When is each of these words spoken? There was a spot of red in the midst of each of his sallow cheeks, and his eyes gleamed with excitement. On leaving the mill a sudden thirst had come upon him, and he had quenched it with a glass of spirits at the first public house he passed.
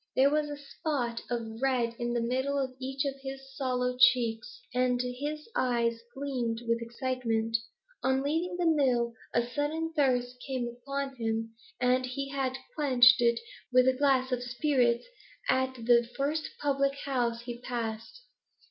There 0.15 0.31
was 0.31 0.49
a 0.49 0.57
spot 0.57 1.21
of 1.29 1.61
red 1.61 1.93
in 1.99 2.13
the 2.13 2.21
midst 2.21 2.49
of 2.49 2.73
each 2.79 3.05
of 3.05 3.21
his 3.21 3.55
sallow 3.55 3.97
cheeks, 3.99 4.59
and 4.73 4.99
his 4.99 5.47
eyes 5.55 6.01
gleamed 6.15 6.63
with 6.67 6.81
excitement. 6.81 7.55
On 8.01 8.23
leaving 8.23 8.57
the 8.57 8.65
mill 8.65 9.13
a 9.31 9.47
sudden 9.47 9.93
thirst 9.93 10.37
had 10.49 10.55
come 10.61 10.67
upon 10.69 11.17
him, 11.17 11.53
and 11.79 12.07
he 12.07 12.29
had 12.29 12.57
quenched 12.73 13.21
it 13.21 13.39
with 13.71 13.87
a 13.87 13.93
glass 13.93 14.31
of 14.31 14.41
spirits 14.41 15.05
at 15.47 15.75
the 15.75 16.09
first 16.17 16.49
public 16.59 16.95
house 17.05 17.41
he 17.41 17.61
passed. 17.61 18.23